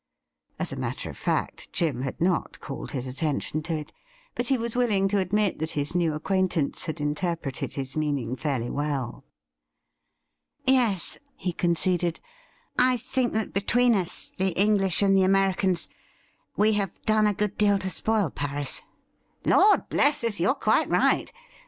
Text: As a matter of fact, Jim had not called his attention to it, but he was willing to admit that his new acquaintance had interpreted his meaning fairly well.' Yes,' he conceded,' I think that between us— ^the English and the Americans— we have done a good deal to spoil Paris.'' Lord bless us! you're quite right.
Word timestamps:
As 0.57 0.71
a 0.71 0.77
matter 0.77 1.11
of 1.11 1.17
fact, 1.19 1.71
Jim 1.71 2.01
had 2.01 2.19
not 2.19 2.59
called 2.59 2.89
his 2.89 3.05
attention 3.05 3.61
to 3.61 3.77
it, 3.77 3.93
but 4.33 4.47
he 4.47 4.57
was 4.57 4.75
willing 4.75 5.07
to 5.09 5.19
admit 5.19 5.59
that 5.59 5.69
his 5.77 5.93
new 5.93 6.15
acquaintance 6.15 6.85
had 6.85 6.99
interpreted 6.99 7.75
his 7.75 7.95
meaning 7.95 8.35
fairly 8.35 8.71
well.' 8.71 9.23
Yes,' 10.65 11.19
he 11.35 11.53
conceded,' 11.53 12.19
I 12.89 12.97
think 12.97 13.33
that 13.33 13.53
between 13.53 13.93
us— 13.93 14.31
^the 14.39 14.57
English 14.57 15.03
and 15.03 15.15
the 15.15 15.21
Americans— 15.21 15.87
we 16.57 16.73
have 16.73 16.99
done 17.05 17.27
a 17.27 17.33
good 17.35 17.55
deal 17.55 17.77
to 17.77 17.89
spoil 17.91 18.31
Paris.'' 18.31 18.81
Lord 19.45 19.87
bless 19.89 20.23
us! 20.23 20.39
you're 20.39 20.55
quite 20.55 20.89
right. 20.89 21.31